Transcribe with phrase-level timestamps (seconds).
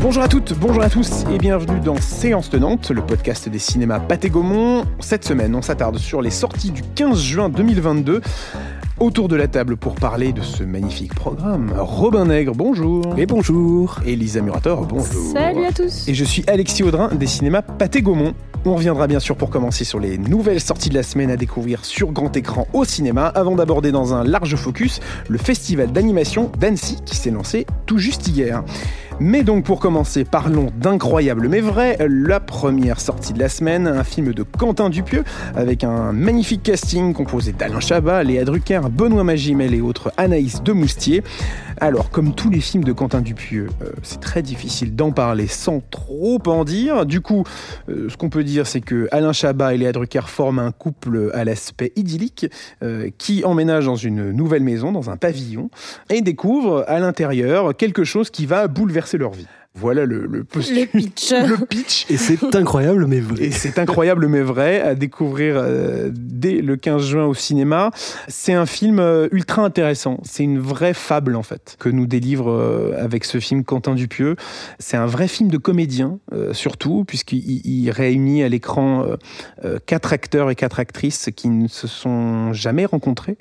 [0.00, 3.98] Bonjour à toutes, bonjour à tous et bienvenue dans Séance Tenante, le podcast des cinémas
[3.98, 4.84] Pathé Gaumont.
[5.00, 8.20] Cette semaine, on s'attarde sur les sorties du 15 juin 2022.
[9.00, 13.02] Autour de la table pour parler de ce magnifique programme, Robin Nègre, bonjour.
[13.18, 13.98] Et bonjour.
[14.06, 15.32] Elisa Murator, bonjour.
[15.32, 16.06] Salut à tous.
[16.06, 18.34] Et je suis Alexis Audrin des cinémas Pathé Gaumont.
[18.64, 21.84] On reviendra bien sûr pour commencer sur les nouvelles sorties de la semaine à découvrir
[21.84, 26.98] sur grand écran au cinéma, avant d'aborder dans un large focus le festival d'animation d'Annecy
[27.04, 28.62] qui s'est lancé tout juste hier.
[29.20, 34.02] Mais donc pour commencer, parlons d'incroyable mais vrai, la première sortie de la semaine, un
[34.02, 35.22] film de Quentin Dupieux
[35.54, 40.72] avec un magnifique casting composé d'Alain Chabat, Léa Drucker, Benoît Magimel et autres Anaïs de
[40.72, 41.22] Moustier.
[41.80, 45.80] Alors comme tous les films de Quentin Dupieux, euh, c'est très difficile d'en parler sans
[45.90, 47.06] trop en dire.
[47.06, 47.44] Du coup,
[47.88, 51.30] euh, ce qu'on peut dire c'est que Alain Chabat et Léa Drucker forment un couple
[51.34, 52.46] à l'aspect idyllique
[52.82, 55.70] euh, qui emménage dans une nouvelle maison, dans un pavillon,
[56.10, 59.46] et découvre à l'intérieur quelque chose qui va bouleverser leur vie.
[59.76, 60.70] Voilà le, le, le pitch.
[61.32, 62.06] le pitch.
[62.08, 63.46] Et c'est incroyable mais vrai.
[63.46, 67.90] Et c'est incroyable mais vrai à découvrir euh, dès le 15 juin au cinéma.
[68.28, 70.20] C'est un film euh, ultra intéressant.
[70.22, 74.36] C'est une vraie fable en fait que nous délivre euh, avec ce film Quentin Dupieux.
[74.78, 76.20] C'est un vrai film de comédien
[76.52, 79.06] surtout puisqu'il il réunit à l'écran
[79.86, 83.38] quatre acteurs et quatre actrices qui ne se sont jamais rencontrés,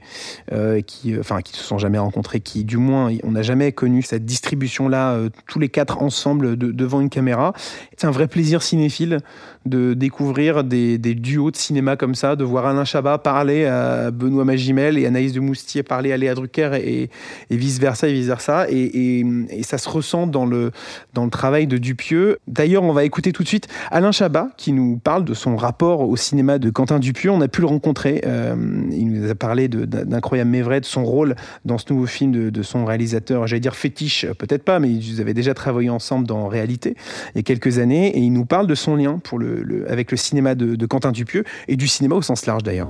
[0.86, 4.26] qui enfin qui se sont jamais rencontrés, qui du moins on n'a jamais connu cette
[4.26, 7.54] distribution là tous les quatre ensemble de, devant une caméra.
[7.98, 9.20] C'est un vrai plaisir cinéphile
[9.66, 14.46] de découvrir des, duos de cinéma comme ça, de voir Alain Chabat parler à Benoît
[14.46, 17.10] Magimel et Anaïs de Moustier parler à Léa Drucker et,
[17.50, 18.68] vice-versa et vice-versa.
[18.70, 19.26] Et,
[19.64, 20.72] ça se ressent dans le,
[21.14, 22.38] dans le travail de Dupieux.
[22.48, 26.02] D'ailleurs, on va écouter tout de suite Alain Chabat qui nous parle de son rapport
[26.02, 27.32] au cinéma de Quentin Dupieux.
[27.32, 28.22] On a pu le rencontrer.
[28.26, 28.56] Euh,
[28.92, 32.64] il nous a parlé d'Incroyable vrai, de son rôle dans ce nouveau film de, de
[32.64, 36.96] son réalisateur, j'allais dire fétiche, peut-être pas, mais ils avaient déjà travaillé ensemble dans Réalité
[37.34, 39.53] il y a quelques années et il nous parle de son lien pour le,
[39.88, 42.90] avec le cinéma de, Quentin Dupieux et du cinéma au sens large d'ailleurs.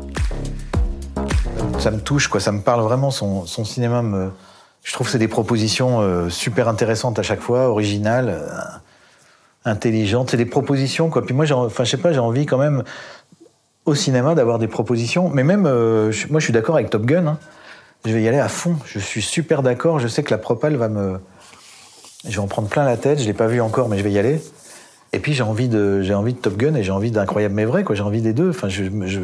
[1.80, 2.40] Ça me touche, quoi.
[2.40, 3.12] ça me parle vraiment.
[3.12, 4.04] Son, cinéma,
[4.84, 8.50] je trouve que c'est des propositions euh, super intéressantes à chaque fois, originales, euh,
[9.66, 10.32] intelligentes.
[10.32, 11.26] C'est des propositions, quoi.
[11.26, 12.84] Puis moi, enfin, je sais pas, j'ai envie quand même
[13.86, 15.30] au cinéma d'avoir des propositions.
[15.30, 17.28] Mais même, euh, moi, je suis d'accord avec Top Gun.
[17.28, 17.38] Hein.
[18.06, 18.78] Je vais y aller à fond.
[18.86, 20.00] Je suis super d'accord.
[20.00, 21.20] Je sais que la propale va me
[22.26, 23.20] je vais en prendre plein la tête.
[23.20, 24.42] Je l'ai pas vu encore, mais je vais y aller.
[25.14, 27.66] Et puis j'ai envie de j'ai envie de Top Gun et j'ai envie d'incroyable mais
[27.66, 27.96] vrai quoi.
[27.96, 28.50] J'ai envie des deux.
[28.50, 29.22] Enfin, je, je,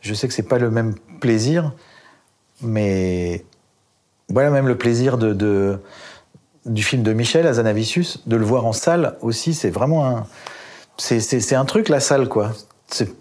[0.00, 1.72] je sais que c'est pas le même plaisir,
[2.60, 3.44] mais
[4.28, 5.78] voilà même le plaisir de, de
[6.66, 10.26] du film de Michel Azanavicius, de le voir en salle aussi, c'est vraiment un
[10.98, 12.52] c'est un truc la salle quoi.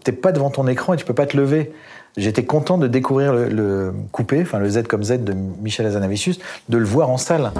[0.03, 1.71] T'es pas devant ton écran et tu peux pas te lever.
[2.17, 6.77] J'étais content de découvrir le, coupé, enfin le Z comme Z de Michel Azanavicius, de
[6.77, 7.51] le voir en salle.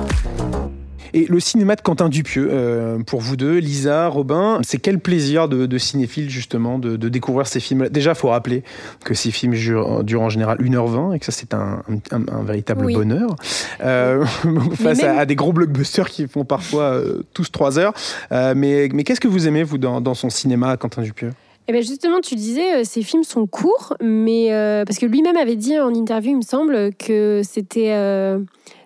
[1.13, 5.47] Et le cinéma de Quentin Dupieux, euh, pour vous deux, Lisa, Robin, c'est quel plaisir
[5.47, 8.63] de, de cinéphile justement de, de découvrir ces films Déjà, il faut rappeler
[9.03, 12.91] que ces films durent, en général 1h20 et que ça c'est un, un, un, véritable
[12.93, 13.35] bonheur.
[13.81, 14.25] Euh,
[14.75, 17.93] face à, des gros blockbusters qui font parfois euh, tous 3 heures.
[18.31, 21.31] Mais mais qu'est-ce que vous aimez, vous, dans, dans son cinéma, Quentin Dupieux?
[21.67, 24.49] Eh ben justement, tu disais, ces films sont courts, mais
[24.85, 27.91] parce que lui-même avait dit en interview, il me semble, que c'était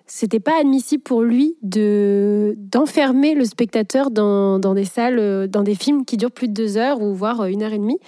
[0.06, 5.62] c'était pas admissible pour lui de d'enfermer le spectateur dans, dans, des salles, euh, dans
[5.62, 7.98] des films qui durent plus de deux heures ou voire euh, une heure et demie.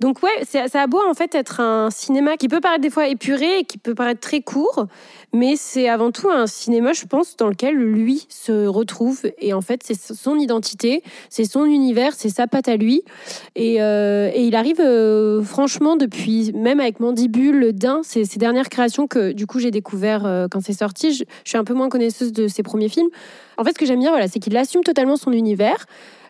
[0.00, 3.08] Donc ouais, ça a beau en fait être un cinéma qui peut paraître des fois
[3.08, 4.86] épuré et qui peut paraître très court,
[5.32, 9.22] mais c'est avant tout un cinéma, je pense, dans lequel lui se retrouve.
[9.38, 13.04] Et en fait, c'est son identité, c'est son univers, c'est sa patte à lui.
[13.54, 19.32] Et, euh, il arrive, euh, franchement, depuis, même avec Mandibule, Dain, ces dernières créations que
[19.32, 22.32] du coup j'ai découvert euh, quand c'est sorti, je, je, suis un peu moins connaisseuse
[22.32, 23.08] de ses premiers films.
[23.56, 25.86] En fait, ce que j'aime bien, voilà, c'est qu'il assume totalement son univers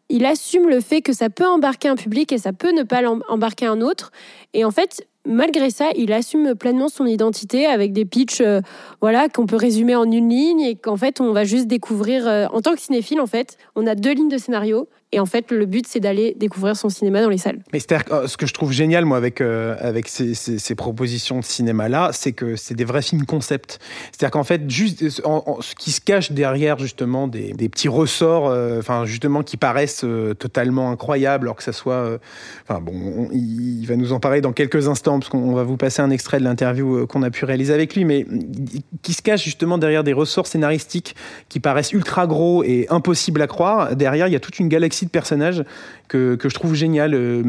[0.09, 3.03] il assume le fait que ça peut embarquer un public et ça peut ne pas
[3.29, 4.13] embarquer un autre.
[4.55, 8.61] Et en fait, malgré ça, il assume pleinement son identité avec des pitchs euh,
[9.01, 12.27] voilà, qu'on peut résumer en une ligne et qu'en fait, on va juste découvrir.
[12.27, 15.27] Euh, en tant que cinéphile, en fait, on a deux lignes de scénario et en
[15.27, 17.63] fait, le but, c'est d'aller découvrir son cinéma dans les salles.
[17.73, 17.79] Mais
[18.11, 22.57] euh, ce que je trouve génial, moi, avec, avec ces, propositions de cinéma-là, c'est que
[22.57, 23.79] c'est des vrais films concept.
[24.11, 29.05] C'est-à-dire qu'en fait, juste, ce qui se cache derrière, justement, des, des petits ressorts, enfin,
[29.05, 30.05] justement, qui paraissent
[30.39, 32.19] totalement incroyables, alors que ça soit.
[32.69, 36.03] Enfin, bon, il va nous en parler dans quelques instants parce qu'on va vous passer
[36.03, 38.27] un extrait de l'interview euh, qu'on a pu réaliser avec lui, mais
[39.03, 41.15] qui se cache justement derrière des ressorts scénaristiques
[41.49, 43.97] qui paraissent ultra gros et impossibles à croire.
[43.97, 45.65] Derrière, il y a toute une galaxie de personnages
[46.09, 47.15] que, que je trouve génial.
[47.15, 47.43] Euh,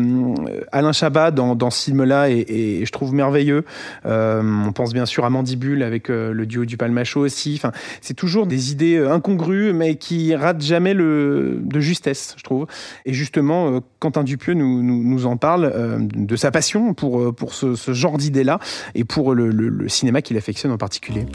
[0.72, 3.64] Alain Chabat dans, dans ce film-là et je trouve merveilleux.
[4.06, 7.54] Euh, on pense bien sûr à Mandibule avec euh, le duo du Palmacho aussi.
[7.58, 7.72] Enfin,
[8.02, 12.68] c'est toujours des idées incongrues, mais qui ratent jamais le, de justesse, je trouve.
[13.06, 17.94] Et justement, Quentin Dupieux nous, nous, nous en parle de sa passion pour, pour ce,
[17.94, 18.60] genre d'idées-là
[18.96, 21.26] et pour le, cinéma qu'il affectionne en particulier.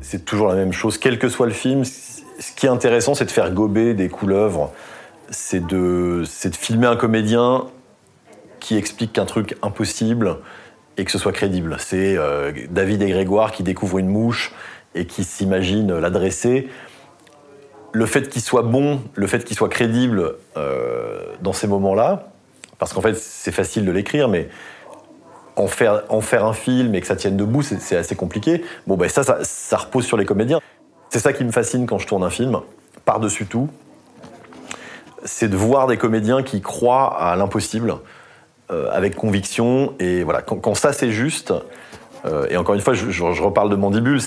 [0.00, 1.84] C'est toujours la même chose, quel que soit le film.
[1.84, 4.72] Ce qui est intéressant, c'est de faire gober des couleuvres
[5.32, 7.64] c'est de, de filmer un comédien
[8.60, 10.38] qui explique qu'un truc impossible
[10.96, 11.76] et que ce soit crédible.
[11.78, 14.52] C'est euh, David et Grégoire qui découvrent une mouche
[14.94, 16.68] et qui s'imaginent l'adresser.
[17.92, 22.31] Le fait qu'il soit bon, le fait qu'il soit crédible euh, dans ces moments-là,
[22.82, 24.48] parce qu'en fait c'est facile de l'écrire, mais
[25.54, 26.02] en faire,
[26.44, 28.64] un film et que ça tienne debout, c'est assez compliqué.
[28.88, 30.58] Bon, ben ça, ça, ça repose sur les comédiens.
[31.08, 32.58] C'est ça qui me fascine quand je tourne un film,
[33.04, 33.68] par-dessus tout,
[35.22, 37.94] c'est de voir des comédiens qui croient à l'impossible
[38.72, 39.94] euh, avec conviction.
[40.00, 41.54] Et voilà, quand, ça c'est juste,
[42.24, 44.18] euh, et encore une fois, je, reparle de Mandibule,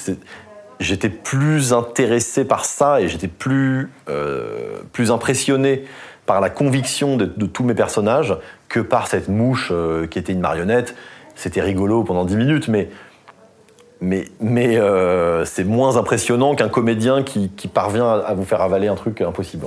[0.80, 5.84] j'étais plus intéressé par ça et j'étais plus, euh, plus impressionné
[6.26, 8.36] par la conviction de, de, tous mes personnages
[8.70, 9.72] que par cette mouche
[10.10, 10.96] qui était une marionnette.
[11.36, 12.90] C'était rigolo pendant 10 minutes, mais
[14.02, 18.96] mais, mais euh, c'est moins impressionnant qu'un comédien qui, parvient à, vous faire avaler un
[18.96, 19.66] truc impossible.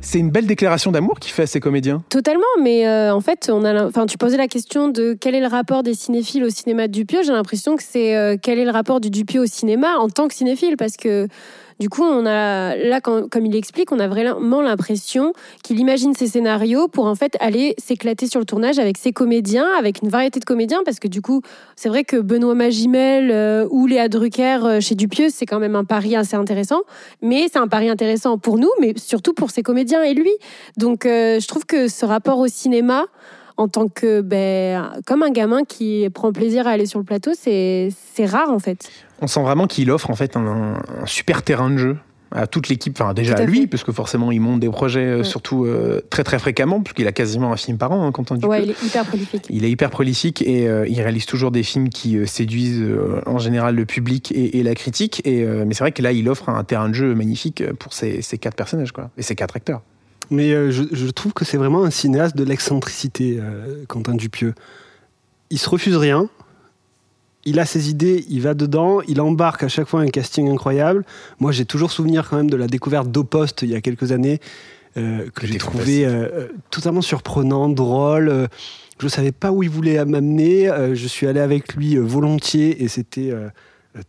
[0.00, 2.02] C'est une belle déclaration d'amour qu'il fait à ses comédiens.
[2.08, 5.40] Totalement, mais euh, en fait, on a, enfin, tu posais la question de quel est
[5.40, 7.22] le rapport des cinéphiles au cinéma de Dupieux.
[7.22, 10.28] J'ai l'impression que c'est euh, quel est le rapport du Dupieux au cinéma en tant
[10.28, 11.26] que cinéphile, parce que
[11.80, 15.32] du coup, on a là, comme il explique, on a vraiment l'impression
[15.64, 19.66] qu'il imagine ses scénarios pour en fait aller s'éclater sur le tournage avec ses comédiens,
[19.78, 21.40] avec une variété de comédiens, parce que du coup,
[21.76, 25.74] c'est vrai que Benoît Magimel euh, ou Léa Drucker euh, chez Dupieux, c'est quand même
[25.74, 26.82] un pari assez intéressant.
[27.22, 30.32] Mais c'est un pari intéressant pour nous, mais surtout pour ses comédiens et lui.
[30.76, 33.06] Donc, euh, je trouve que ce rapport au cinéma
[33.60, 37.32] en tant que ben, comme un gamin qui prend plaisir à aller sur le plateau,
[37.34, 37.90] c'est
[38.24, 38.88] rare en fait.
[39.20, 41.96] On sent vraiment qu'il offre en fait un, super terrain de jeu
[42.32, 45.24] à toute l'équipe, enfin déjà à, lui, parce que forcément il monte des projets euh,
[45.24, 48.36] surtout euh, très très fréquemment, puisqu'il a quasiment un film par an, hein, quand on
[48.36, 48.46] dit.
[48.46, 49.46] Ouais, il est hyper prolifique.
[49.50, 52.82] Il est hyper prolifique et euh, il réalise toujours des films qui séduisent
[53.26, 55.20] en général le public et, la critique.
[55.26, 58.22] Et, mais c'est vrai que là, il offre un terrain de jeu magnifique pour ces
[58.40, 59.82] quatre personnages, quoi, et ces quatre acteurs.
[60.30, 64.54] Mais euh, je, trouve que c'est vraiment un cinéaste de l'excentricité, euh, Quentin Dupieux.
[65.50, 66.28] Il se refuse rien.
[67.44, 71.04] Il a ses idées, il va dedans, il embarque à chaque fois un casting incroyable.
[71.40, 74.40] Moi, j'ai toujours souvenir quand même de la découverte d'Opost il y a quelques années,
[74.96, 76.06] euh, que j'ai trouvé
[76.70, 78.48] totalement surprenant, drôle.
[78.98, 80.70] je ne savais pas où il voulait m'amener.
[80.92, 83.32] je suis allé avec lui volontiers et c'était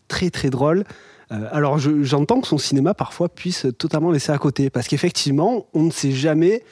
[0.09, 0.83] très très drôle.
[1.31, 5.83] Euh, alors j'entends que son cinéma parfois puisse totalement laisser à côté, parce qu'effectivement, on
[5.83, 6.63] ne sait jamais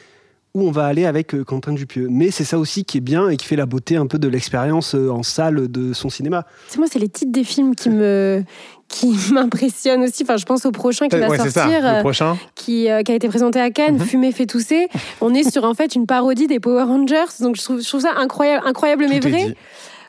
[0.56, 2.08] où on va aller avec euh, Quentin Dupieux.
[2.10, 4.28] Mais c'est ça aussi qui est bien et qui fait la beauté un peu de
[4.28, 6.46] l'expérience euh, en salle de son cinéma.
[6.68, 8.44] C'est moi, c'est les titres des films qui me
[8.88, 10.24] qui m'impressionnent aussi.
[10.24, 12.36] Enfin, je pense au prochain qui va sortir, prochain.
[12.56, 14.06] Qui, qui, a été présenté à Cannes, mhm.
[14.06, 14.88] Fumer fait tousser.
[15.22, 18.02] On est sur en fait une parodie des Power Rangers, donc je trouve, je trouve
[18.02, 19.56] ça incroyable, incroyable mais vrai.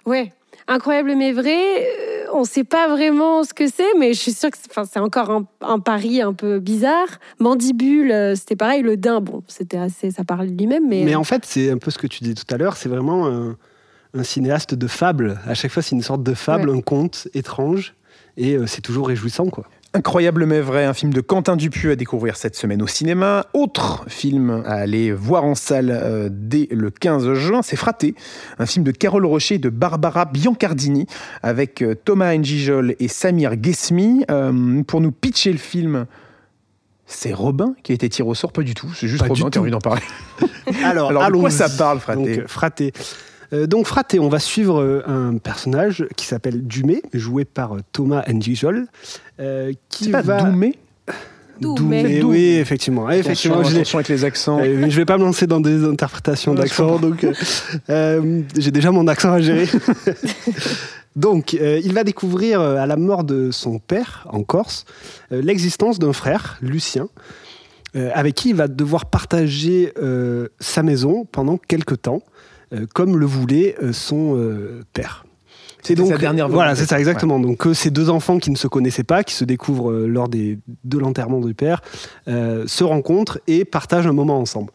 [0.06, 0.32] Ouais,
[0.70, 1.82] incroyable mais vrai.
[1.82, 5.00] Euh, on ne sait pas vraiment ce que c'est, mais je suis sûre que c'est
[5.00, 7.08] encore un, pari un peu bizarre.
[7.40, 8.82] Mandibule, euh, c'était pareil.
[8.82, 11.02] Le daim, bon, c'était assez, ça parle de lui-même, mais.
[11.04, 12.76] Mais en fait, c'est un peu ce que tu disais tout à l'heure.
[12.76, 13.56] C'est vraiment un,
[14.22, 15.40] cinéaste de fable.
[15.46, 17.94] À chaque fois, c'est une sorte de fable, un conte étrange,
[18.36, 19.66] et euh, c'est toujours réjouissant, quoi.
[19.92, 23.46] Incroyable mais vrai, un film de Quentin Dupieux à découvrir cette semaine au cinéma.
[23.54, 28.14] Autre film à aller voir en salle euh, dès le 15 juin, c'est Fraté,
[28.60, 31.06] un film de Carole Rocher et de Barbara Biancardini
[31.42, 34.24] avec euh, Thomas Njijol et Samir Gesmi.
[34.30, 36.06] Euh, pour nous pitcher le film,
[37.06, 39.58] c'est Robin qui a été tiré au sort Pas du tout, c'est juste Robin qui
[39.58, 40.02] a envie d'en parler.
[40.84, 42.44] Alors, Alors de quoi ça parle, Fraté?
[42.46, 42.92] Fraté.
[43.52, 47.80] Euh, donc Fraté, on va suivre euh, un personnage qui s'appelle Dumé, joué par euh,
[47.92, 48.86] Thomas Njijol.
[49.88, 50.22] qui va...
[50.22, 50.78] pas Doumé
[51.60, 52.22] Doumé.
[52.22, 53.10] oui, effectivement.
[53.10, 54.64] effectivement attention, avec les accents.
[54.64, 57.26] je ne vais pas me lancer dans des interprétations d'accent, donc
[57.88, 59.68] j'ai déjà mon accent à gérer.
[61.16, 64.86] donc, il va découvrir à la mort de son père en Corse
[65.30, 67.08] l'existence d'un frère, Lucien,
[67.94, 69.92] avec qui il va devoir partager
[70.60, 72.22] sa maison pendant quelques temps.
[72.72, 75.24] Euh, comme le voulait euh, son euh, père.
[75.82, 77.40] C'est donc sa dernière Voilà, c'est ça exactement.
[77.40, 80.58] Donc que ces deux enfants qui ne se connaissaient pas, qui se découvrent lors des,
[80.84, 81.80] de l'enterrement du père,
[82.26, 84.70] se rencontrent et partagent un moment ensemble.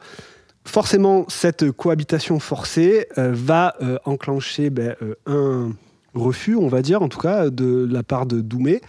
[0.64, 3.76] Forcément, cette cohabitation forcée va
[4.06, 4.96] enclencher ben,
[5.28, 5.74] un
[6.16, 8.82] refus, on va dire, en tout cas, de la part de Doumé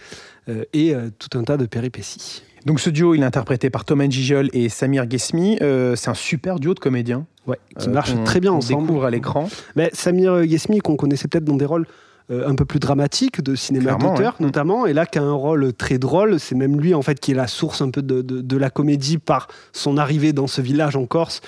[0.73, 2.41] et tout un tas de péripéties.
[2.65, 5.59] Donc ce duo, il est interprété par Thomas Gijol et Samir Ghesmi.
[5.59, 7.27] C'est un super duo de comédiens.
[7.47, 8.83] Ouais, qui euh, marche qu'on- très bien qu'on ensemble.
[8.87, 9.49] découvre à l'écran.
[9.75, 11.87] Mais Samir Ghesmi, qu'on connaissait peut-être dans des rôles
[12.29, 14.45] euh, un peu plus dramatiques, de cinéma d'auteur ouais.
[14.45, 16.41] notamment, et là qui a un rôle très drôle.
[16.41, 18.69] C'est même lui en fait qui est la source un peu de, de- de la
[18.69, 21.39] comédie par son arrivée dans ce village en Corse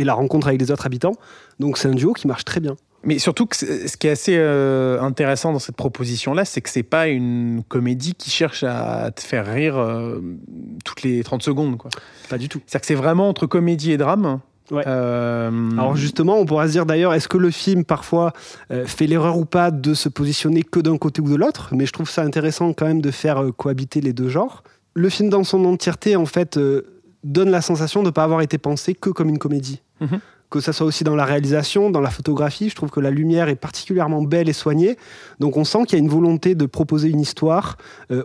[0.00, 1.14] et la rencontre avec les autres habitants.
[1.60, 2.74] Donc c'est un duo qui marche très bien.
[3.06, 6.82] Mais surtout, que ce qui est assez euh, intéressant dans cette proposition-là, c'est que c'est
[6.82, 10.20] pas une comédie qui cherche à te faire rire euh,
[10.86, 11.76] toutes les 30 secondes.
[11.76, 11.90] quoi.
[12.30, 12.60] Pas du tout.
[12.66, 14.40] C'est-à-dire que c'est vraiment entre comédie et drame.
[14.70, 14.84] Ouais.
[14.86, 18.32] Euh, Alors justement, on pourra se dire d'ailleurs, est-ce que le film parfois
[18.70, 21.70] euh, fait l'erreur ou pas de se positionner que d'un côté ou de l'autre?
[21.72, 24.62] Mais je trouve ça intéressant quand même de faire euh, cohabiter les deux genres.
[24.94, 26.58] Le film dans son entièreté, en fait,
[27.24, 29.82] donne la sensation de ne pas avoir été pensé que comme une comédie.
[30.00, 30.20] Mhm.
[30.50, 33.48] Que ça soit aussi dans la réalisation, dans la photographie, je trouve que la lumière
[33.48, 34.96] est particulièrement belle et soignée.
[35.40, 37.76] Donc on sent qu'il y a une volonté de proposer une histoire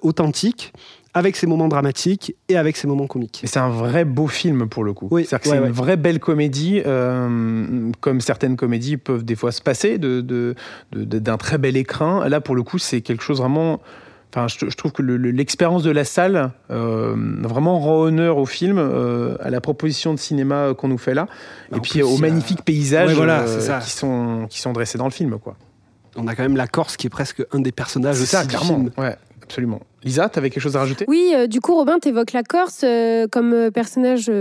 [0.03, 0.73] authentique,
[1.13, 3.41] avec ses moments dramatiques et avec ses moments comiques.
[3.45, 5.07] C'est un vrai beau film pour le coup.
[5.11, 5.57] Oui, ouais, c'est ouais.
[5.57, 10.55] une vraie belle comédie, euh, comme certaines comédies peuvent des fois se passer de, de-
[10.91, 12.27] de- de- d'un très bel écrin.
[12.29, 13.79] Là, pour le coup, c'est quelque chose vraiment.
[14.31, 18.37] Enfin, je, je trouve que le- le- l'expérience de la salle euh, vraiment rend honneur
[18.37, 21.25] au film, euh, à la proposition de cinéma qu'on nous fait là,
[21.71, 24.99] En et puis plus, aux magnifiques paysages Ouais, voilà, euh, qui, sont, qui sont dressés
[24.99, 25.39] dans le film.
[25.39, 25.55] Quoi.
[26.15, 28.43] On a quand même la Corse qui est presque un des personnages C'est aussi ça,
[28.43, 28.75] du clairement.
[28.75, 28.91] film.
[28.99, 29.81] Ouais, absolument.
[30.03, 31.03] Lisa, tu avais quelque chose à rajouter?
[31.09, 34.31] Oui, euh, du coup, Robin, t'évoques la Corse euh, comme euh, personnage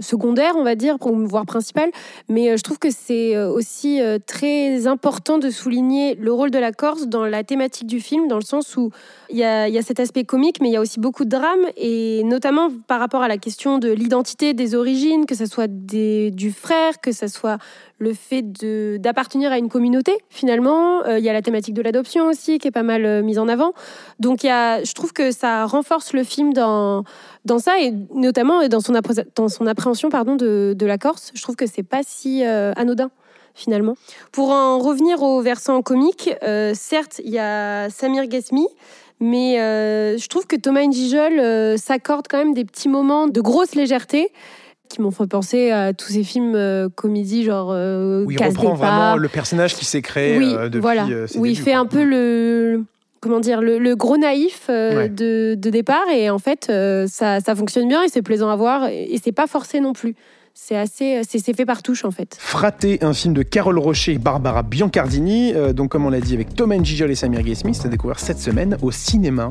[0.00, 1.90] secondaire, on va dire, voire principal.
[2.28, 7.06] Mais je trouve que c'est aussi très important de souligner le rôle de la Corse
[7.06, 8.90] dans la thématique du film, dans le sens où
[9.30, 11.66] il y y a cet aspect comique, mais il y a aussi beaucoup de drame,
[11.76, 16.50] et notamment par rapport à la question de l'identité, des origines, que ce soit du
[16.50, 17.58] frère, que ce soit
[17.98, 18.42] le fait
[19.00, 21.04] d'appartenir à une communauté, finalement.
[21.06, 23.72] Il y a la thématique de l'adoption aussi, qui est pas mal mise en avant.
[24.18, 27.04] Donc il y a, je trouve que ça renforce le film dans,
[27.44, 31.30] dans ça, et notamment dans son, appré- dans son appréhension pardon, de, de la Corse.
[31.34, 33.10] Je trouve que c'est pas si euh, anodin
[33.54, 33.94] finalement.
[34.32, 38.66] Pour en revenir au versant comique, euh, certes, il y a Samir Ghesmi,
[39.20, 43.40] mais euh, je trouve que Thomas Njijol euh, s'accorde quand même des petits moments de
[43.40, 44.32] grosse légèreté
[44.90, 48.74] qui m'ont fait penser à tous ces films euh, comédies genre euh, Où il reprend
[48.74, 51.80] vraiment le personnage qui s'est créé oui, euh, depuis voilà, euh, où il fait quoi.
[51.80, 52.84] un peu le
[53.24, 55.08] comment dire le, le gros naïf euh, Ouais.
[55.08, 58.56] de, de départ et en fait euh, ça, ça fonctionne bien et c'est plaisant à
[58.56, 60.14] voir et, c'est pas forcé non plus.
[60.52, 62.36] C'est assez c'est fait par touche en fait.
[62.38, 66.34] Fraté, un film de Carole Rocher et Barbara Biancardini, euh, donc comme on l'a dit
[66.34, 69.48] avec Thomas Njijol et Samir Ghesmi, c'est à découvrir cette semaine au cinéma.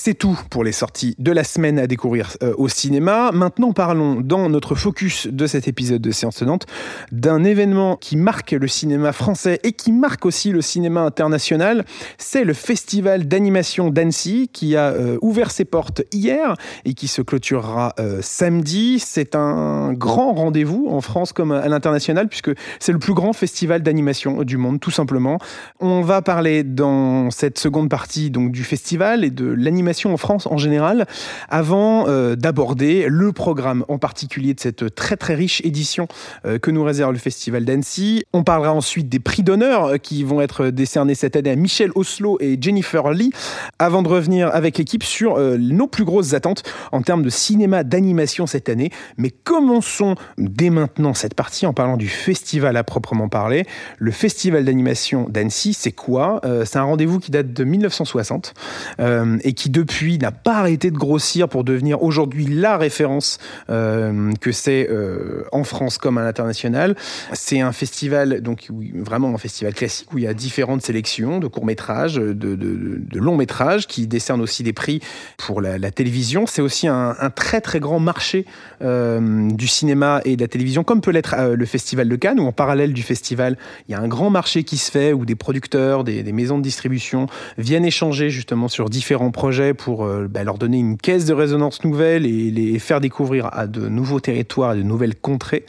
[0.00, 3.32] C'est tout pour les sorties de la semaine à découvrir euh, au cinéma.
[3.32, 6.66] Maintenant, parlons dans notre focus de cet épisode de Séance Tenante
[7.10, 11.84] d'un événement qui marque le cinéma français et qui marque aussi le cinéma international.
[12.16, 17.20] C'est le Festival d'animation d'Annecy qui a euh, ouvert ses portes hier et qui se
[17.20, 19.00] clôturera euh, samedi.
[19.00, 23.82] C'est un grand rendez-vous en France comme à l'international puisque c'est le plus grand festival
[23.82, 25.40] d'animation du monde, tout simplement.
[25.80, 30.46] On va parler dans cette seconde partie donc du festival et de l'animation en France
[30.46, 31.06] en général,
[31.48, 36.08] avant euh, d'aborder le programme en particulier de cette très très riche édition
[36.44, 38.24] euh, que nous réserve le festival d'Annecy.
[38.34, 41.90] On parlera ensuite des prix d'honneur euh, qui vont être décernés cette année à Michel
[41.94, 43.32] Oslo et Jennifer Lee,
[43.78, 48.46] avant de revenir avec l'équipe sur nos plus grosses attentes en termes de cinéma d'animation
[48.46, 48.90] cette année.
[49.16, 53.64] Mais commençons dès maintenant cette partie en parlant du festival à proprement parler.
[53.98, 56.40] Le festival d'animation d'Annecy, c'est quoi?
[56.64, 58.54] C'est un rendez-vous qui date de 1960
[59.00, 63.38] euh, et qui depuis n'a pas arrêté de grossir pour devenir aujourd'hui la référence
[63.70, 66.96] euh, que c'est euh, en France comme à l'international.
[67.32, 71.46] C'est un festival, donc vraiment un festival classique où il y a différentes sélections de
[71.46, 75.00] courts métrages, de, de, de- de longs métrages qui décernent aussi des prix
[75.36, 76.46] pour la, télévision.
[76.46, 78.46] C'est aussi un, très très grand marché
[78.82, 82.46] euh, du cinéma et de la télévision, comme peut l'être le festival de Cannes, où
[82.46, 83.56] en parallèle du festival,
[83.88, 86.62] il y a un grand marché qui se fait, où des producteurs, des maisons de
[86.62, 87.26] distribution
[87.58, 91.84] viennent échanger justement sur différents projets pour euh, bah, leur donner une caisse de résonance
[91.84, 95.64] nouvelle et les faire découvrir à de nouveaux territoires, à de nouvelles contrées.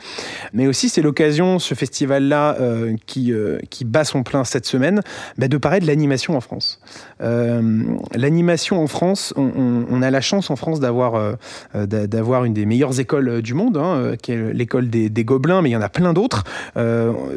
[0.53, 5.01] Mais aussi, c'est l'occasion, ce festival-là, euh, qui, euh, qui bat son plein cette semaine,
[5.38, 6.79] bah, de parler de l'animation en France.
[7.19, 11.36] L'animation en France, on, a la chance en France d'avoir
[11.74, 15.75] d'a- d'avoir une des meilleures écoles du monde, hein, l'école des, Gobelins, mais il y
[15.75, 16.43] en a plein d'autres.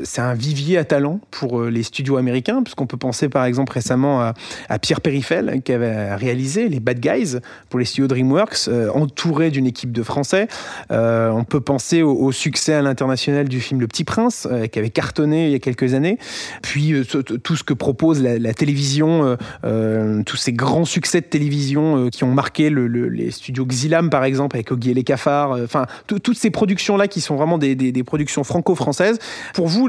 [0.05, 4.21] C'est un vivier à talent pour les studios américains, puisqu'on peut penser par exemple récemment
[4.21, 4.35] à,
[4.69, 9.67] à Pierre Périfel, qui avait réalisé les Bad Guys, pour les studios DreamWorks, entouré d'une
[9.67, 10.49] équipe de Français.
[10.91, 15.47] on peut penser au, succès à l'international du film Le Petit Prince, qui avait cartonné
[15.47, 16.19] il y a quelques années.
[16.63, 16.95] Puis
[17.43, 22.71] tout ce que propose la, télévision, tous ces grands succès de télévision qui ont marqué
[22.71, 25.53] les studios Xilam, par exemple, avec Oggy et les cafards.
[25.53, 29.19] Enfin, toutes ces productions-là qui sont vraiment des, productions franco-françaises.
[29.55, 29.89] Pour vous,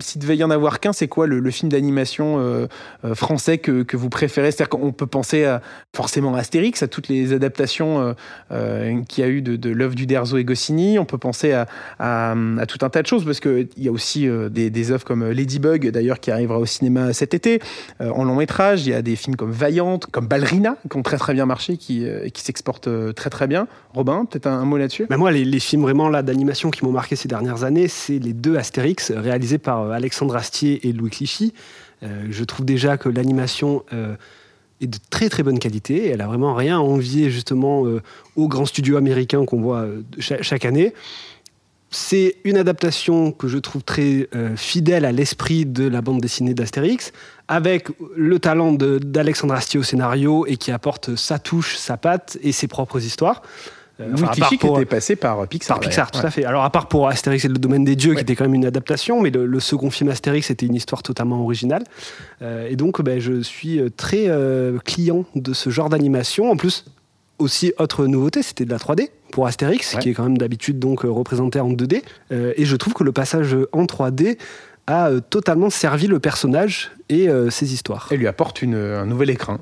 [0.00, 2.66] s'il devait y en avoir qu'un, c'est quoi le, film d'animation euh,
[3.04, 4.50] euh, français que, vous préférez?
[4.50, 5.62] C'est-à-dire qu'on peut penser à,
[5.94, 8.14] forcément Astérix, à toutes les adaptations
[8.50, 10.98] euh, qu'il y a eu de, de l'œuvre du Derzo et Goscinny.
[10.98, 12.34] On peut penser à,
[12.68, 15.90] tout un tas de choses, parce qu'il y a aussi des, des œuvres comme Ladybug,
[15.90, 17.60] d'ailleurs, qui arrivera au cinéma cet été,
[18.00, 18.86] en long métrage.
[18.86, 21.76] Il y a des films comme Vaillante, comme Ballerina, qui ont très très bien marché,
[21.78, 23.66] qui, qui s'exportent très très bien.
[23.94, 25.06] Robin, peut-être un, mot là-dessus?
[25.08, 28.34] Bah, Moi, les, films vraiment là d'animation qui m'ont marqué ces dernières années, c'est les
[28.34, 31.54] deux Astérix réalisés par euh, Alexandre Astier et Louis Clichy.
[32.02, 34.16] Euh, je trouve déjà que l'animation euh,
[34.80, 36.08] est de très très bonne qualité.
[36.08, 37.84] Elle a vraiment rien à envier justement
[38.36, 39.86] aux grands studios américains qu'on voit
[40.18, 40.92] chaque, année.
[41.90, 47.12] C'est une adaptation que je trouve très fidèle à l'esprit de la bande dessinée d'Astérix,
[47.48, 52.52] avec le talent d'Alexandre Astier au scénario et qui apporte sa touche, sa patte et
[52.52, 53.42] ses propres histoires.
[54.00, 55.78] Euh, Louis Clichy qui était passé par Pixar.
[55.78, 56.44] Par Pixar, tout à fait.
[56.44, 58.66] Alors, à part pour Astérix et le domaine des dieux, qui était quand même une
[58.66, 61.84] adaptation, mais le, second film Astérix était une histoire totalement originale.
[62.42, 64.30] Euh, et donc, ben, je suis euh, très
[64.84, 66.50] client de ce genre d'animation.
[66.50, 66.84] En plus,
[67.38, 71.00] aussi, autre nouveauté, c'était de la 3D pour Astérix, qui est quand même d'habitude donc
[71.00, 72.02] représenté en 2D.
[72.30, 74.38] et je trouve que le passage en 3D
[74.86, 78.08] a euh, totalement servi le personnage et euh, ses histoires.
[78.10, 79.58] Elle lui apporte un nouvel écran.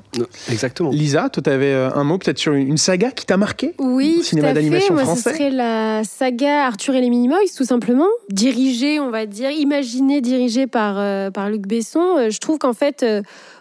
[0.49, 0.91] Exactement.
[0.91, 4.21] Lisa, toi, tu avais euh, un mot peut-être sur une saga qui t'a marqué Oui,
[4.23, 5.31] cinéma d'animation français.
[5.31, 8.07] Ce serait la saga Arthur et les Minimoys, tout simplement.
[8.29, 10.95] Dirigée, on va dire, imaginée, dirigée par,
[11.31, 12.29] par Luc Besson.
[12.29, 13.05] Je trouve qu'en fait,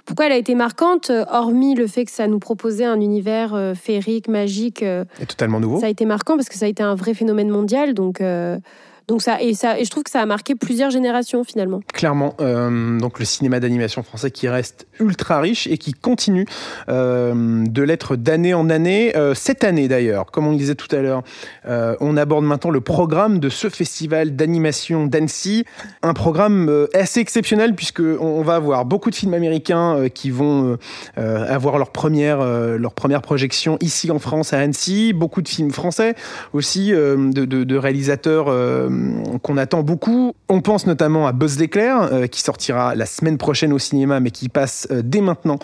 [0.04, 4.28] pourquoi elle a été marquante, hormis le fait que ça nous proposait un univers féerique,
[4.28, 4.82] magique.
[4.82, 5.80] et totalement nouveau.
[5.80, 7.94] Ça a été marquant parce que ça a été un vrai phénomène mondial.
[7.94, 8.20] Donc.
[9.06, 11.80] Donc ça et je trouve que ça a marqué plusieurs générations finalement.
[11.92, 16.46] Clairement, euh, donc le cinéma d'animation français qui reste ultra riche et qui continue
[16.88, 19.14] euh, de l'être d'année en année.
[19.14, 21.22] Euh, cette année d'ailleurs, comme on le disait tout à l'heure,
[21.66, 25.64] on aborde maintenant le programme de ce festival d'animation d'Annecy,
[26.02, 30.78] un programme assez exceptionnel puisque on, va avoir beaucoup de films américains qui vont
[31.16, 36.14] avoir leur première leur première projection ici en France à Annecy, beaucoup de films français
[36.52, 38.48] aussi de, réalisateurs
[39.42, 40.34] qu'on attend beaucoup.
[40.48, 44.30] On pense notamment à Buzz l'éclair, euh, qui sortira la semaine prochaine au cinéma, mais
[44.30, 45.58] qui passe euh, dès maintenant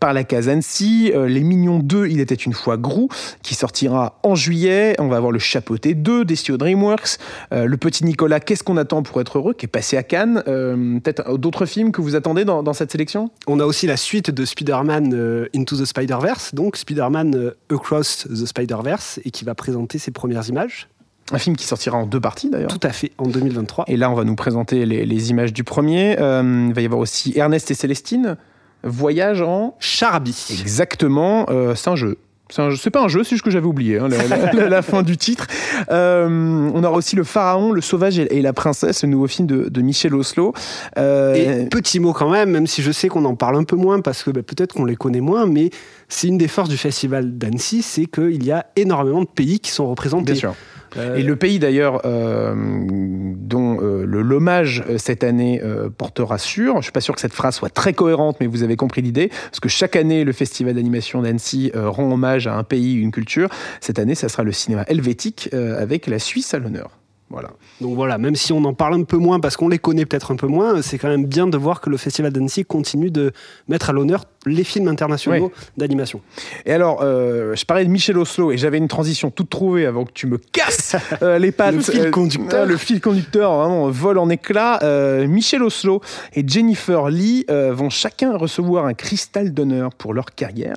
[0.00, 1.12] par la case Annecy.
[1.14, 3.08] Les Mignons 2, Il était une fois Grou,
[3.42, 4.94] qui sortira en juillet.
[4.98, 7.18] On va avoir le Chapeauté 2 des studios DreamWorks.
[7.52, 10.42] le Petit Nicolas, Qu'est-ce qu'on attend pour être heureux, qui est passé à Cannes.
[10.44, 13.30] Peut-être d'autres films que vous attendez dans, cette sélection?
[13.46, 19.20] On a aussi la suite de Spider-Man Into the Spider-Verse, donc Spider-Man Across the Spider-Verse,
[19.24, 20.88] et qui va présenter ses premières images.
[21.32, 22.70] Un film qui sortira en deux parties d'ailleurs.
[22.70, 23.84] Tout à fait, en 2023.
[23.88, 26.16] Et là, on va nous présenter les, images du premier.
[26.18, 28.36] Euh, il va y avoir aussi Ernest et Célestine.
[28.82, 30.58] Voyage en Charabie.
[30.60, 32.18] Exactement, euh, c'est un jeu.
[32.50, 35.46] C'est pas un jeu, c'est juste que j'avais oublié hein, la, fin du titre.
[35.90, 39.82] Euh, on aura aussi Le Pharaon, Le Sauvage et la Princesse, le nouveau film de,
[39.82, 40.54] Michel Oslo.
[40.96, 44.00] Et petit mot quand même, même si je sais qu'on en parle un peu moins
[44.00, 45.68] parce que bah, peut-être qu'on les connaît moins, mais
[46.08, 49.70] c'est une des forces du festival d'Annecy, c'est qu'il y a énormément de pays qui
[49.70, 50.32] sont représentés.
[50.32, 50.54] Bien sûr.
[50.96, 55.60] Et le pays d'ailleurs euh, dont euh, le l'hommage euh, cette année
[55.96, 58.76] portera sur, je suis pas sûr que cette phrase soit très cohérente, mais vous avez
[58.76, 62.94] compris l'idée, parce que chaque année le festival d'animation d'Annecy rend hommage à un pays,
[62.94, 63.48] une culture.
[63.80, 66.90] Cette année, ça sera le cinéma helvétique avec la Suisse à l'honneur.
[67.30, 67.50] Voilà.
[67.82, 70.32] Donc voilà, même si on en parle un peu moins parce qu'on les connaît peut-être
[70.32, 73.32] un peu moins, c'est quand même bien de voir que le Festival d'Annecy continue de
[73.68, 76.20] mettre à l'honneur les films internationaux d'animation.
[76.66, 80.04] Et alors, euh, je parlais de Michel Oslo et j'avais une transition toute trouvée avant
[80.04, 81.74] que tu me casses euh, les pattes.
[81.74, 82.66] le fil conducteur.
[82.66, 84.80] le fil conducteur, vraiment, vole en éclats.
[84.82, 86.00] Euh, Michel Oslo
[86.34, 90.76] et Jennifer Lee vont chacun recevoir un cristal d'honneur pour leur carrière.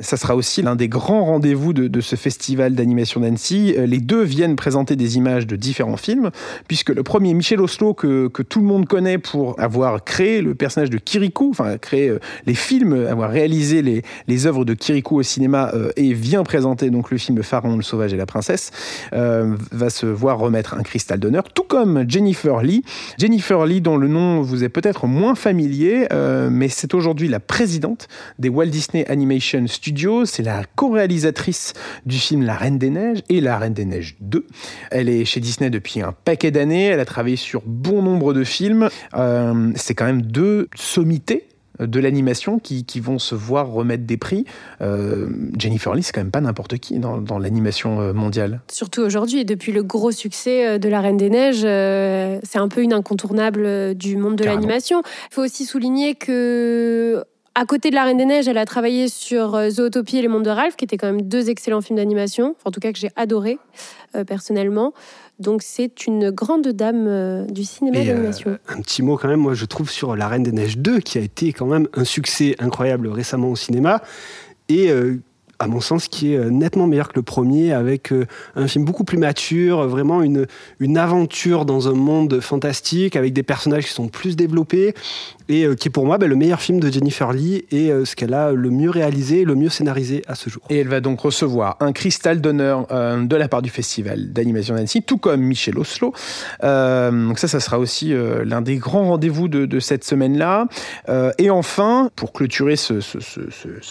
[0.00, 3.74] Ça sera aussi l'un des grands rendez-vous de, de ce festival d'animation d'Annecy.
[3.78, 6.30] les deux viennent présenter des images de différents film,
[6.68, 10.54] puisque le premier, Michel Oslo, que, que, tout le monde connaît pour avoir créé le
[10.54, 15.18] personnage de Kirikou, enfin créé euh, les films, avoir réalisé les, les œuvres de Kirikou
[15.18, 18.70] au cinéma euh, et vient présenter donc le film Pharaon, le sauvage et la princesse,
[19.12, 22.84] euh, va se voir remettre un cristal d'honneur, tout comme Jennifer Lee.
[23.18, 26.06] Jennifer Lee, dont le nom vous est peut-être moins familier,
[26.50, 31.74] mais c'est aujourd'hui la présidente des Walt Disney Animation Studios, c'est la co-réalisatrice
[32.06, 34.46] du film La Reine des Neiges et La Reine des Neiges 2.
[34.90, 36.86] Elle est chez Disney depuis un paquet d'années.
[36.86, 38.88] Elle a travaillé sur bon nombre de films.
[39.14, 41.46] Euh, c'est quand même deux sommités
[41.86, 44.44] de l'animation qui, qui, vont se voir remettre des prix.
[44.80, 48.60] Euh, Jennifer Lee, c'est quand même pas n'importe qui dans, dans l'animation euh, mondiale.
[48.70, 51.60] Surtout aujourd'hui, depuis le gros succès euh, de La Reine des Neiges,
[52.42, 55.02] c'est un peu une incontournable du monde de l'animation.
[55.30, 59.08] Il faut aussi souligner que à côté de La Reine des Neiges, elle a travaillé
[59.08, 62.56] sur Zootopie et Les Mondes de Ralph, qui étaient quand même deux excellents films d'animation,
[62.64, 63.58] en tout cas que j'ai adoré
[64.26, 64.94] personnellement.
[65.38, 68.50] Donc c'est une grande dame euh, du cinéma d'animation.
[68.50, 71.00] Euh, un petit mot quand même, moi je trouve sur La Reine des Neiges 2,
[71.00, 74.02] qui a été quand même un succès incroyable récemment au cinéma.
[74.68, 75.20] Et euh,
[75.62, 78.12] à mon sens, qui est nettement meilleur que le premier, avec
[78.56, 80.46] un film beaucoup plus mature, vraiment une,
[80.80, 84.94] une aventure dans un monde fantastique, avec des personnages qui sont plus développés,
[85.48, 88.04] et euh, qui est pour moi bah, le meilleur film de Jennifer Lee et euh,
[88.04, 90.62] ce qu'elle a le mieux réalisé, le mieux scénarisé à ce jour.
[90.70, 94.74] Et elle va donc recevoir un cristal d'honneur euh, de la part du festival d'animation
[94.74, 96.12] d'Annecy, tout comme Michel Oslo.
[96.62, 100.66] donc ça, ça sera aussi l'un des grands rendez-vous de, cette semaine-là.
[101.38, 102.94] et enfin, pour clôturer ce,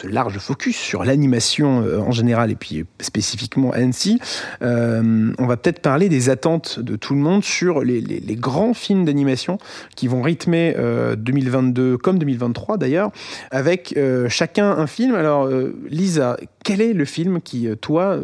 [0.08, 4.20] large focus sur l'animation en général et puis spécifiquement Annecy,
[4.62, 9.06] on va peut-être parler des attentes de tout le monde sur les, les grands films
[9.06, 9.58] d'animation
[9.96, 10.76] qui vont rythmer
[11.18, 13.12] 2020 2022 comme 2023 d'ailleurs,
[13.52, 15.16] avec euh, chacun un film.
[15.16, 18.20] Alors, euh, Lisa, quel est le film qui, euh, toi,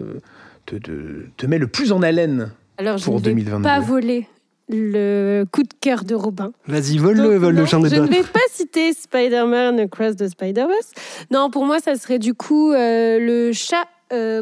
[0.66, 4.28] te, te, met le plus en haleine Alors, pour je ne vais pas voler
[4.70, 6.52] le coup de cœur de Robin.
[6.68, 10.92] Vas-y, vole-le, vole le champ de Je ne vais pas citer Spider-Man Across the Spider-Verse.
[11.32, 13.88] Non, pour moi, ça serait du coup le chat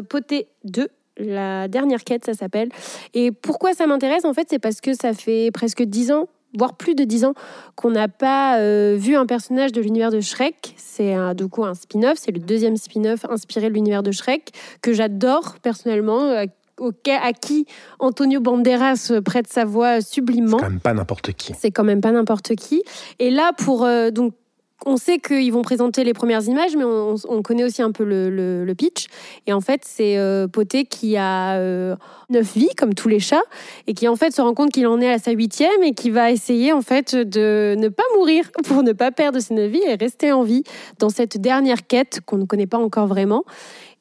[0.08, 2.68] poté 2 la dernière quête, ça s'appelle.
[3.14, 6.74] Et pourquoi ça m'intéresse En fait, c'est parce que ça fait presque dix ans voire
[6.74, 7.34] plus de dix ans,
[7.74, 10.74] qu'on n'a pas euh, vu un personnage de l'univers de Shrek.
[10.76, 14.92] C'est du coup un spin-off, c'est le deuxième spin-off inspiré de l'univers de Shrek, que
[14.92, 16.46] j'adore personnellement, euh,
[17.08, 17.66] à qui
[17.98, 20.58] Antonio Banderas prête sa voix sublimement.
[20.58, 21.54] C'est quand même pas n'importe qui.
[21.58, 22.82] C'est quand même pas n'importe qui.
[23.18, 24.34] Et là, pour euh, donc
[24.84, 28.74] on sait qu'ils vont présenter les premières images, mais on, connaît aussi un peu le,
[28.76, 29.06] pitch.
[29.46, 31.96] Et en fait, c'est euh, Poté qui a euh,
[32.28, 33.42] neuf vies, comme tous les chats,
[33.86, 36.10] et qui en fait se rend compte qu'il en est à sa huitième et qui
[36.10, 39.82] va essayer en fait de ne pas mourir pour ne pas perdre ses neuf vies
[39.86, 40.62] et rester en vie
[40.98, 43.44] dans cette dernière quête qu'on ne connaît pas encore vraiment.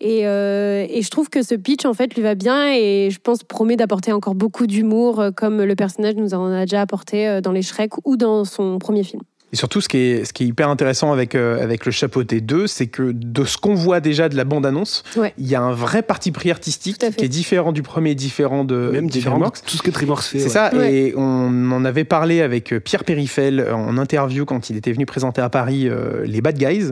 [0.02, 3.20] Et, euh, et, je trouve que ce pitch, en fait, lui va bien et je
[3.20, 7.52] pense promet d'apporter encore beaucoup d'humour, comme le personnage nous en a déjà apporté dans
[7.52, 9.22] les Shrek ou dans son premier film.
[9.56, 12.42] Et surtout, ce qui est, ce qui est hyper intéressant avec, euh, avec le Chapeauté
[12.42, 15.04] 2, c'est que de ce qu'on voit déjà de la bande-annonce,
[15.38, 18.90] il y a un vrai parti pris artistique qui est différent du premier, différent de
[18.92, 20.40] Même différent de tout ce que Trimorx fait.
[20.40, 24.76] C'est ça, et on en avait parlé avec euh, Pierre Périfel en interview quand il
[24.76, 26.92] était venu présenter à Paris euh, les Bad Guys.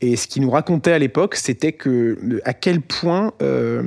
[0.00, 3.82] Et ce qu'il nous racontait à l'époque, c'était que à quel point euh,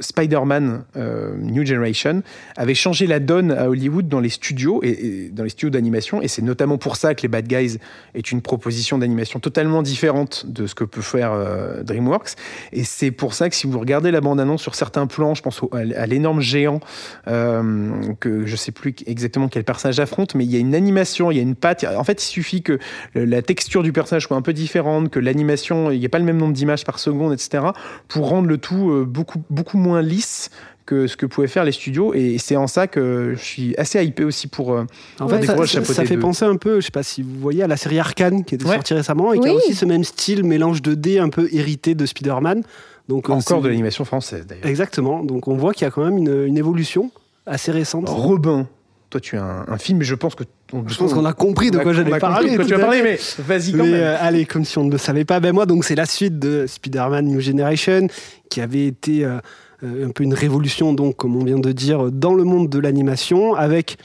[0.00, 2.22] Spider-Man euh, New Generation
[2.56, 6.20] avait changé la donne à Hollywood dans les studios et, dans les studios d'animation.
[6.20, 7.78] Et c'est notamment pour ça que les Bad Guys
[8.14, 12.34] est une proposition d'animation totalement différente de ce que peut faire euh, DreamWorks.
[12.72, 15.60] Et c'est pour ça que si vous regardez la bande-annonce sur certains plans, je pense
[15.72, 16.80] à l'énorme géant
[17.24, 21.36] que je sais plus exactement quel personnage affronte, mais il y a une animation, il
[21.36, 21.84] y a une patte.
[21.84, 22.78] En fait, il suffit que
[23.14, 26.18] la texture du personnage soit un peu différente différente, que l'animation, il n'y a pas
[26.18, 27.64] le même nombre d'images par seconde, etc.,
[28.08, 30.50] pour rendre le tout euh, beaucoup, beaucoup moins lisse
[30.84, 32.14] que ce que pouvaient faire les studios.
[32.14, 34.72] Et c'est en ça que je suis assez hypé aussi pour.
[34.72, 34.84] Euh,
[35.20, 37.66] en fait, ça, ça, fait penser un peu, je sais pas si vous voyez, à
[37.66, 40.82] la série Arcane qui était sortie récemment et qui a aussi ce même style, mélange
[40.82, 42.62] de d un peu hérité de Spider-Man.
[43.08, 44.66] Donc, euh, Encore de l'animation française d'ailleurs.
[44.66, 45.22] Exactement.
[45.22, 47.10] Donc on voit qu'il y a quand même une, une évolution
[47.46, 48.08] assez récente.
[48.08, 48.66] Robin,
[49.10, 50.44] toi, tu as un, film, mais je pense que.
[50.86, 52.58] je pense qu'on a compris de quoi j'allais parler.
[52.58, 53.94] Tu parler, mais vas-y quand même.
[53.94, 56.38] Euh, allez, comme si on ne le savait pas, ben moi, donc c'est la suite
[56.38, 58.08] de Spider-Man New Generation,
[58.50, 59.38] qui avait été euh,
[59.84, 62.78] euh, un peu une révolution, donc, comme on vient de dire, dans le monde de
[62.78, 63.96] l'animation, avec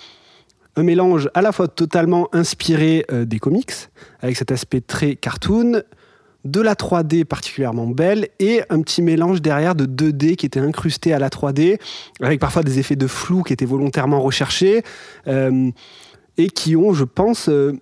[0.76, 3.74] un mélange à la fois totalement inspiré des comics,
[4.22, 5.82] avec cet aspect très cartoon,
[6.46, 11.14] de la 3D particulièrement belle et un petit mélange derrière de 2D qui était incrusté
[11.14, 11.80] à la 3D,
[12.22, 14.84] avec parfois des effets de flou qui étaient volontairement recherchés
[15.28, 15.70] euh,
[16.38, 17.74] et qui ont, je pense, euh,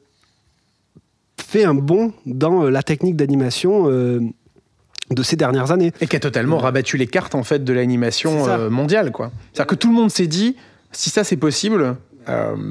[1.41, 5.93] fait un bond dans euh, la technique d'animation de ces dernières années.
[6.01, 9.31] Et qui a totalement rabattu les cartes en fait de l'animation mondiale, quoi.
[9.53, 10.55] C'est-à-dire que tout le monde s'est dit,
[10.91, 11.95] si ça c'est possible,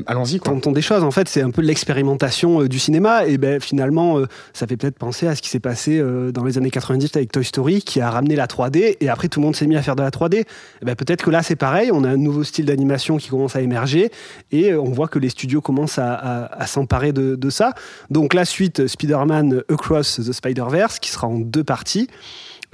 [0.06, 0.40] allons-y.
[0.40, 1.02] Tentons des choses.
[1.04, 3.26] En fait, c'est un peu l'expérimentation euh, du cinéma.
[3.26, 6.58] Et ben, finalement, euh, ça fait peut-être penser à ce qui s'est passé dans les
[6.58, 8.96] années 90 avec Toy Story, qui a ramené la 3D.
[9.00, 10.40] Et après, tout le monde s'est mis à faire de la 3D.
[10.40, 10.44] Et
[10.82, 11.90] ben, peut-être que là, c'est pareil.
[11.92, 14.10] On a un nouveau style d'animation qui commence à émerger.
[14.52, 17.72] Et on voit que les studios commencent à, s'emparer de, ça.
[18.10, 22.08] Donc, la suite Spider-Man Across the Spider-Verse, qui sera en deux parties.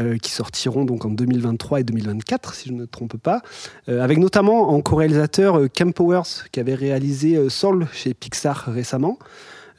[0.01, 3.43] Euh, qui sortiront donc en 2023 et 2024, si je ne me trompe pas,
[3.89, 9.19] euh, avec notamment en co-réalisateur euh, Cam Powers, qui avait réalisé Soul chez Pixar récemment.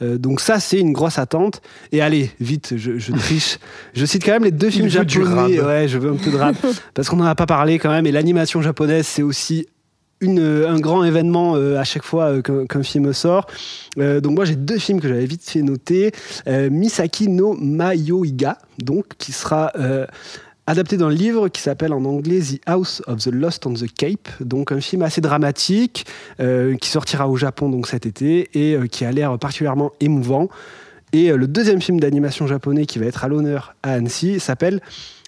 [0.01, 1.61] Euh, donc ça, c'est une grosse attente.
[1.91, 3.59] Et allez, vite, je, je triche.
[3.93, 5.59] je cite quand même les deux films japonais.
[5.59, 6.55] Ouais, je veux un peu de rap.
[6.93, 8.05] parce qu'on n'en a pas parlé quand même.
[8.05, 9.67] Et l'animation japonaise, c'est aussi
[10.25, 13.47] une, un grand événement euh, à chaque fois euh, qu'un film sort.
[13.97, 16.11] Euh, donc moi j'ai deux films que j'avais vite fait noter.
[16.47, 20.05] Euh, Misaki no Mayoiga, donc qui sera euh,
[20.67, 24.27] adapté le livre qui s'appelle en anglais The House of the Lost on the Cape.
[24.39, 26.05] Donc un film assez dramatique
[26.39, 30.49] euh, qui sortira au Japon donc cet été et euh, qui a l'air particulièrement émouvant.
[31.13, 34.81] Et euh, le deuxième film d'animation japonais qui va être à l'honneur à Annecy s'appelle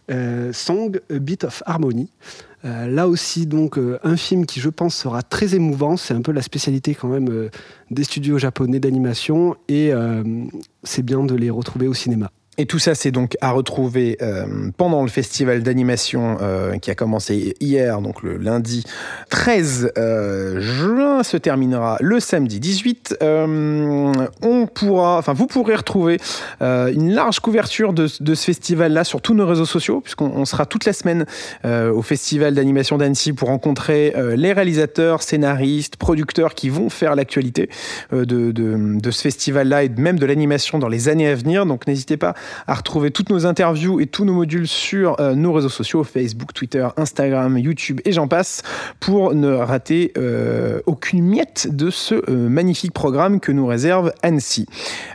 [0.10, 2.10] euh, Song A Bit of Harmony.
[2.66, 5.96] Euh, là aussi, donc, euh, un film qui, je pense, sera très émouvant.
[5.98, 7.50] C'est un peu la spécialité quand même euh,
[7.92, 9.92] des studios japonais d'animation et
[10.84, 12.32] c'est bien de les retrouver au cinéma.
[12.60, 14.46] Et tout ça, c'est donc à retrouver euh,
[14.78, 18.84] pendant le festival d'animation euh, qui a commencé hier, donc le lundi
[19.30, 23.18] 13 euh, juin, se terminera le samedi 18.
[23.22, 26.20] Euh, on pourra, enfin, vous pourrez retrouver
[26.62, 30.86] une large couverture de, ce festival-là sur tous nos réseaux sociaux, puisqu'on on sera toute
[30.86, 31.26] la semaine
[31.64, 37.70] au festival d'animation d'Annecy pour rencontrer les réalisateurs, scénaristes, producteurs qui vont faire l'actualité
[38.12, 41.66] de ce festival-là et même de l'animation dans les années à venir.
[41.66, 42.34] Donc n'hésitez pas
[42.68, 46.54] à retrouver toutes nos interviews et tous nos modules sur euh, nos réseaux sociaux, Facebook,
[46.54, 48.64] Twitter, Instagram, YouTube et j'en passe,
[49.00, 54.66] pour ne rater euh, aucune miette de ce euh, magnifique programme que nous réserve Annecy.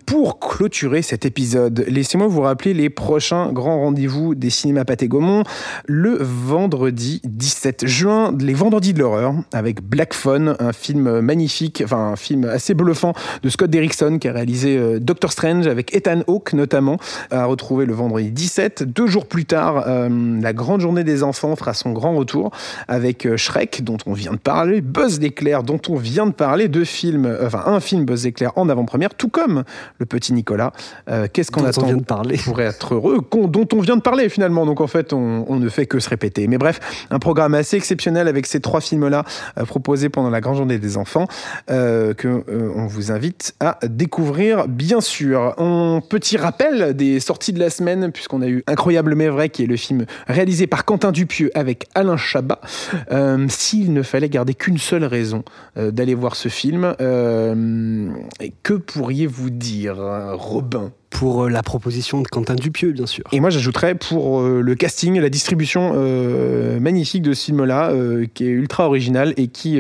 [0.07, 5.45] Pour clôturer cet épisode, laissez-moi vous rappeler les prochains grands rendez-vous des cinémas Pathé Gaumont
[5.87, 12.13] le vendredi 17 juin, les vendredis de l'horreur, avec Black Phone, un film magnifique, enfin
[12.13, 16.53] un film assez bluffant de Scott Derrickson qui a réalisé Doctor Strange avec Ethan Hawke
[16.53, 16.99] notamment,
[17.31, 18.83] à retrouver le vendredi 17.
[18.85, 20.09] Deux jours plus tard, euh,
[20.41, 22.51] la grande journée des enfants fera son grand retour
[22.89, 26.69] avec euh, Shrek dont on vient de parler, Buzz l'éclair dont on vient de parler,
[26.69, 29.65] deux films, euh, enfin un film Buzz l'éclair en avant-première, tout comme
[29.99, 30.73] le petit Nicolas.
[31.09, 32.37] Euh, Qu'est-ce qu'on Dont on attend vient de parler.
[32.45, 34.67] pour être heureux, qu'on- dont on vient de parler finalement.
[34.67, 36.47] Donc en fait, on, on ne fait que se répéter.
[36.49, 36.81] Mais bref,
[37.11, 39.25] un programme assez exceptionnel avec ces trois films-là
[39.67, 41.27] proposés pendant la grande journée des enfants
[41.69, 42.45] que
[42.77, 45.55] on vous invite à découvrir, bien sûr.
[45.61, 49.65] Un petit rappel des sorties de la semaine, puisqu'on a eu Incroyable mais vrai, qui
[49.65, 52.61] est le film réalisé par Quentin Dupieux avec Alain Chabat.
[53.11, 55.45] Euh, S'il ne fallait garder qu'une seule raison
[55.77, 58.09] euh, d'aller voir ce film, euh,
[58.63, 59.97] que pourriez-vous dire,
[60.33, 60.93] Robin?
[61.11, 63.25] Pour la proposition de Quentin Dupieux, bien sûr.
[63.33, 68.25] et moi, j'ajouterais pour euh, le casting, la distribution euh, magnifique de ce film-là, euh,
[68.33, 69.79] qui est ultra original et qui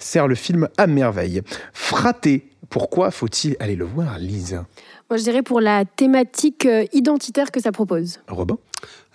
[0.00, 1.42] sert le film à merveille.
[1.72, 4.60] Fraté, pourquoi faut-il aller le voir, Lise?
[5.08, 8.18] Moi, je dirais pour la thématique euh, identitaire que ça propose.
[8.26, 8.58] Robin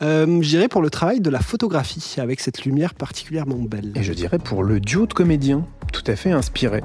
[0.01, 3.91] Euh, J'irai pour le travail de la photographie avec cette lumière particulièrement belle.
[3.95, 6.81] Et je dirais pour le duo de comédiens, tout à fait inspiré.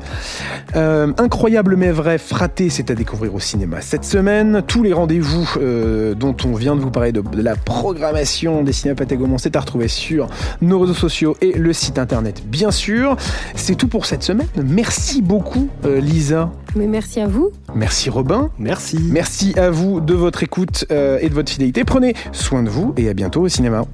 [0.74, 4.62] Euh, incroyable mais vrai, Fraté, c'est à découvrir au cinéma cette semaine.
[4.66, 8.72] Tous les rendez-vous euh, dont on vient de vous parler de, de la programmation des
[8.72, 10.28] cinémas Pathé Gaumont, c'est à retrouver sur
[10.60, 13.16] nos réseaux sociaux et le site internet, bien sûr.
[13.54, 14.46] C'est tout pour cette semaine.
[14.56, 16.50] Merci beaucoup, euh, Lisa.
[16.74, 17.50] Mais merci à vous.
[17.74, 18.50] Merci, Robin.
[18.58, 18.98] Merci.
[19.10, 21.84] Merci à vous de votre écoute euh, et de votre fidélité.
[21.84, 23.84] Prenez soin de vous et à bientôt au cinéma.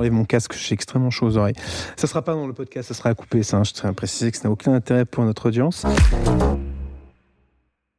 [0.00, 1.56] Enlève mon casque, j'ai extrêmement chaud aux oreilles.
[1.96, 3.62] Ça sera pas dans le podcast, ça sera à couper, ça.
[3.64, 5.84] Je tiens à préciser que ça n'a aucun intérêt pour notre audience.